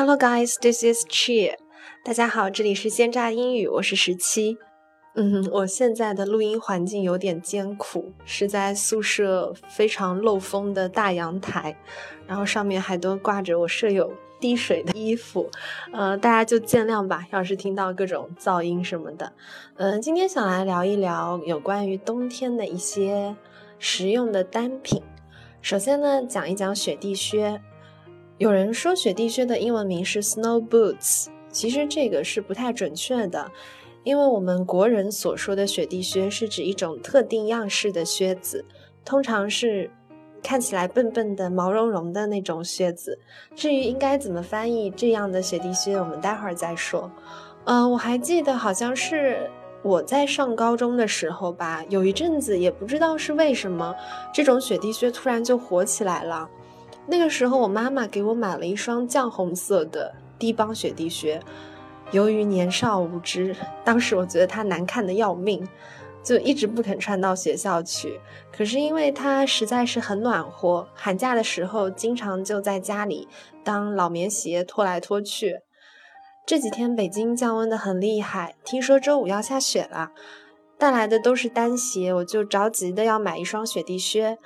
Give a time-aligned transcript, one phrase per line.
[0.00, 1.56] Hello guys, this is Cheer。
[2.02, 4.56] 大家好，这里是鲜榨英语，我是十七。
[5.14, 11.76] 嗯，我现在的录音环境有点艰苦，是在宿舍非常漏风的大阳台，
[12.26, 14.10] 然后上面还都挂着我舍友
[14.40, 15.50] 滴水的衣服，
[15.92, 17.26] 呃，大家就见谅吧。
[17.30, 19.34] 要是听到各种噪音什么的，
[19.76, 23.36] 嗯，今天想来聊一聊有关于冬天的一些
[23.78, 25.02] 实用的单品。
[25.60, 27.60] 首先呢，讲一讲雪地靴。
[28.40, 33.52] 有人说雪地靴的英文名是 snow boots，其实这个是不太准确的，
[34.02, 38.64] 因为我们国人所说的雪地靴是指一种特定样式的靴子，
[39.04, 39.90] 通常是
[40.42, 43.18] 看起来笨笨的、毛茸茸的那种靴子。
[43.54, 47.12] 至于应该怎么翻译这样的雪地靴，我们待会儿再说。
[47.66, 49.50] 嗯，我还记得好像是
[49.82, 53.94] 我在上高中的时候吧，有一阵子也不知道是为什么，
[54.32, 56.48] 这种雪地靴突然就火起来了。
[57.10, 61.42] 那个时候，我妈妈给我买了一双绛红色的低帮雪地靴。
[62.12, 65.68] 由于年少无知，当时我觉得它难看的要命，
[66.22, 68.20] 就一直不肯穿到学校去。
[68.56, 73.26] 可是因为它实在是很暖和，寒假的时候经常就在家里
[73.64, 75.62] 当老棉鞋拖来拖去。
[76.46, 80.12] 这几天北京降温的很厉害，听说周五要下雪了，
[80.78, 84.38] 带来的都是单鞋，我就着急的要买一双雪地靴。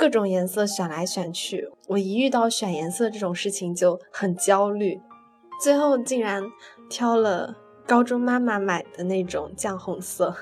[0.00, 4.98] 各种颜色选来选去，我一遇到选颜色这种事情就很焦虑，
[5.62, 6.42] 最后竟然
[6.88, 7.54] 挑了
[7.86, 10.34] 高中妈妈买的那种酱红色。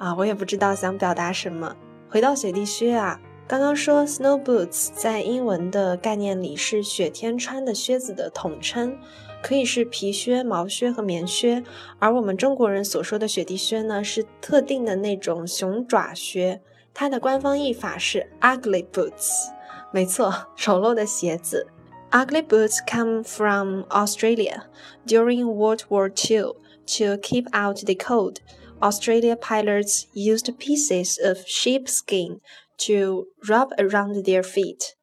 [0.00, 1.76] 啊，我也不知道想表达什么。
[2.08, 8.98] 回到雪地靴啊，刚刚说 snow boots 在英文的概念里是雪天穿的靴子的统称，
[9.40, 11.62] 可以是皮靴、毛靴和棉靴，
[12.00, 16.60] 而我们中国人所说的雪地靴呢，是特定的那种熊爪靴。
[16.97, 19.49] 它的官方译法是 ugly boots，
[19.91, 21.67] 没错，丑陋的鞋子。
[22.11, 24.65] Ugly boots come from Australia.
[25.07, 26.53] During World War II,
[26.85, 28.37] to keep out the cold,
[28.79, 32.39] Australia pilots used pieces of sheepskin
[32.77, 34.93] to rub around their feet.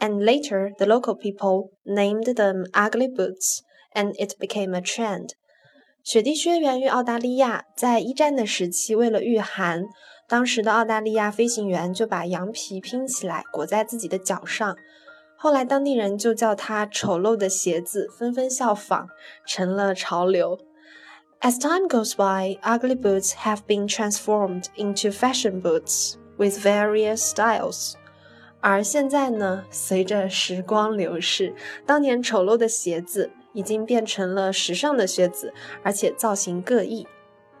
[0.00, 3.60] And later, the local people named them ugly boots,
[3.94, 5.34] and it became a trend.
[6.02, 9.84] 雪地靴源于澳大利亚，在一战的时期，为了御寒，
[10.27, 14.75] 当时的澳大利亚飞行员就把羊皮拼起来裹在自己的脚上，
[15.37, 19.07] 后来当地人就叫它丑陋的鞋子，纷纷效仿，
[19.45, 20.57] 成了潮流。
[21.41, 27.93] As time goes by, ugly boots have been transformed into fashion boots with various styles。
[28.61, 31.53] 而现在呢，随着时光流逝，
[31.85, 35.53] 当年丑陋的鞋子已经变成了时尚的靴子，
[35.83, 37.05] 而且造型各异。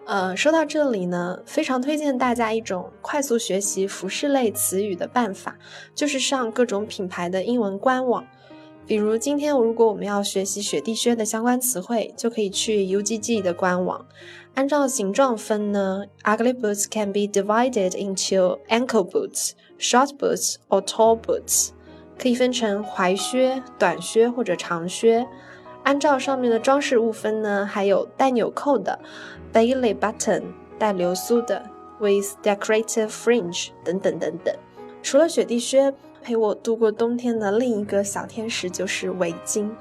[0.05, 5.57] 呃，说到这里呢，非常推荐大家一种快速学习服饰类词语的办法，
[5.95, 8.23] 就是上各种品牌的英文官网。
[8.85, 14.05] 比如今天，如果我们要学习雪地靴的相关词汇，就可以去 UGG 的官网。
[14.53, 21.69] 按照形状分呢，ugly boots can be divided into ankle boots, short boots or tall boots，
[22.19, 25.25] 可以分成踝靴、短靴或者长靴。
[25.83, 28.99] 按照上面的装饰物分呢，还有带纽扣的。
[29.55, 30.43] Bailey button
[30.77, 31.63] 带流苏的
[31.97, 34.53] ，with decorative fringe 等等等等。
[35.01, 39.71] 除了雪地靴，陪我度过冬天的另一个小天使就是围巾，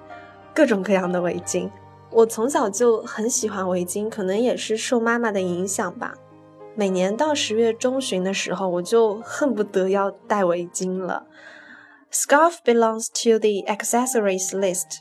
[0.54, 1.68] 各种各样的围巾。
[2.12, 6.14] 我从小就很喜欢围巾，可能也是受妈妈的影响吧。
[6.76, 11.26] 每年到十月中旬的时候，我就恨不得要戴围巾了。
[12.12, 14.98] Scarf belongs to the accessories list.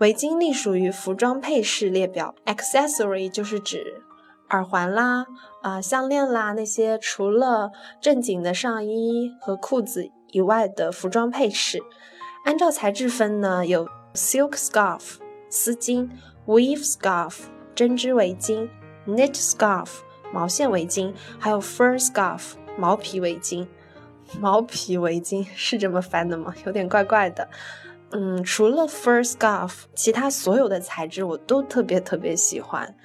[0.00, 4.02] 围巾隶属于服装配饰列表，accessory 就是指
[4.48, 5.26] 耳环啦、
[5.60, 11.82] 啊项链啦那些除了正经的上衣和裤子以外的服装配饰。
[12.46, 15.16] 按照材质分呢，有 silk scarf
[15.50, 16.08] 丝巾
[16.46, 17.40] ，weave scarf
[17.74, 18.70] 针织围巾
[19.06, 19.88] ，knit scarf
[20.32, 23.66] 毛线围巾，还有 fur scarf 毛皮围巾。
[24.40, 26.54] 毛皮围巾 是这么翻的吗？
[26.64, 27.46] 有点怪怪的。
[28.12, 32.96] 嗯，除了 fur scarf，其他所有的材质我都特别特别喜欢。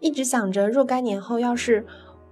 [0.00, 1.86] 一直想着若干年后，要是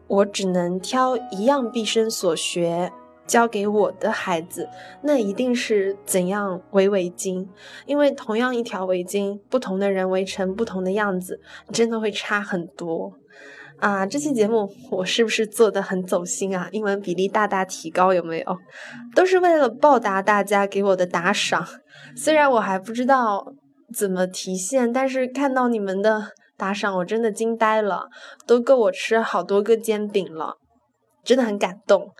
[0.08, 2.92] 我只能挑一样毕生所学
[3.26, 4.68] 教给我的孩子，
[5.02, 7.46] 那一定是怎样围围巾。
[7.86, 11.40] 因为同样一条围巾，不同的人围成不同的样子，
[11.72, 13.12] 真的会差很多。
[13.78, 16.68] 啊，这期节目我是不是做的很走心啊？
[16.72, 18.58] 英文比例大大提高，有没有？
[19.14, 21.66] 都是为了报答大家给我的打赏。
[22.16, 23.52] 虽然我还不知道
[23.94, 28.08] 怎么提现，但是看到你们的打赏，我真的惊呆了，
[28.46, 30.56] 都够我吃好多个煎饼了，
[31.22, 32.10] 真的很感动。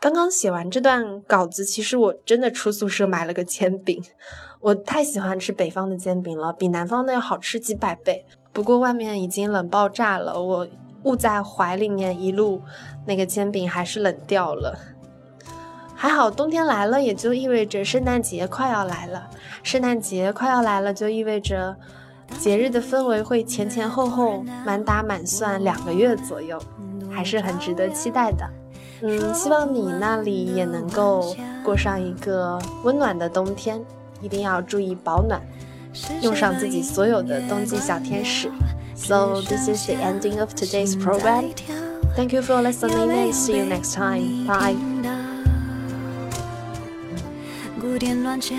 [0.00, 4.02] 刚刚写完这段稿子，其实我真的出宿舍买了个煎饼。
[4.60, 8.24] 我太喜欢吃北方的煎饼了，比南方的要好吃几百倍。
[8.58, 10.66] 不过外面已经冷爆炸了，我
[11.04, 12.60] 捂在怀里面一路，
[13.06, 14.76] 那个煎饼还是冷掉了。
[15.94, 19.30] 还好冬天来了，也就意味着圣诞节快要来了。
[19.62, 21.76] 圣诞节快要来了，就意味着
[22.40, 26.60] 节日的氛围会前前后后满打满算两个月左右，
[27.08, 28.44] 还是很值得期待的。
[29.02, 31.32] 嗯，希望你那里也能够
[31.62, 33.80] 过上一个温暖的冬天。
[34.20, 35.40] 一定要注意保暖，
[36.22, 38.50] 用上自己所有的冬季小天使。
[38.94, 41.52] So this is the ending of today's program.
[42.16, 44.46] Thank you for listening and see you next time.
[44.46, 44.76] Bye.
[47.80, 48.56] 古典乱敲，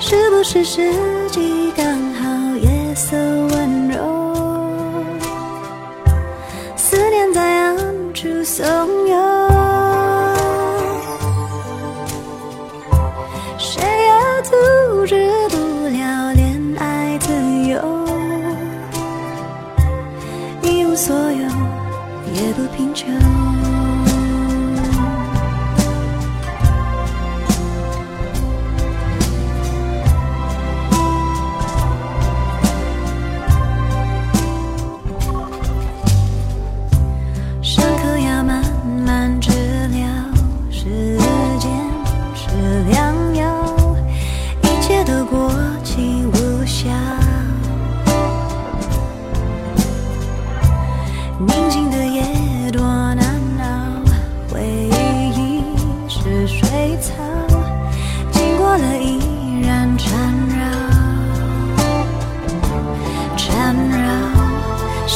[0.00, 0.92] 是不是时
[1.30, 2.56] 机刚好？
[2.56, 5.04] 夜色温柔，
[6.76, 7.76] 思念在暗
[8.12, 8.64] 处怂
[9.06, 9.29] 恿。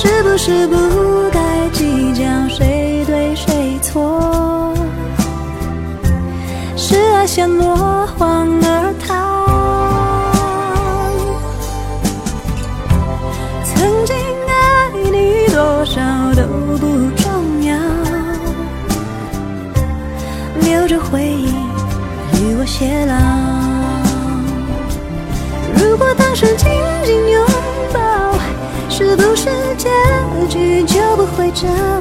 [0.05, 0.77] 是不是不
[1.33, 4.75] 该计较谁对谁错，
[6.77, 9.15] 是爱先落荒而逃。
[13.65, 14.15] 曾经
[14.47, 16.03] 爱你多少
[16.35, 16.43] 都
[16.77, 16.87] 不
[17.17, 17.75] 重要，
[20.61, 21.49] 留着回忆
[22.43, 23.15] 与我偕老。
[25.83, 26.55] 如果当时
[31.65, 31.94] 不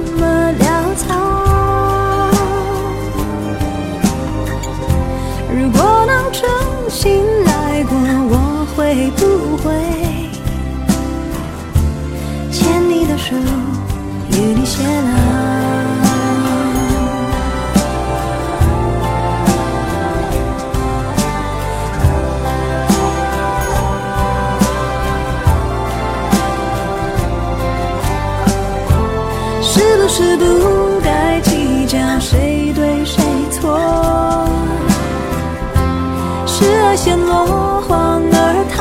[36.93, 38.37] 是爱先落荒而
[38.69, 38.77] 逃。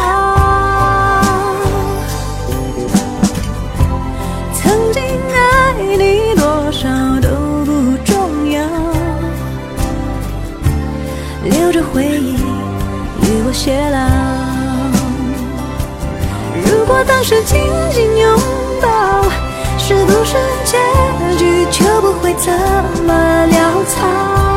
[4.52, 6.88] 曾经爱你多少
[7.22, 7.28] 都
[7.64, 8.12] 不重
[8.50, 8.60] 要，
[11.42, 12.34] 留着回忆
[13.22, 13.98] 与我偕老。
[16.66, 17.58] 如果当时紧
[17.92, 18.38] 紧拥
[18.82, 19.22] 抱，
[19.78, 20.36] 是不是
[20.66, 20.76] 结
[21.38, 21.64] 局？
[21.70, 22.52] 就不会这
[23.06, 24.51] 么潦草。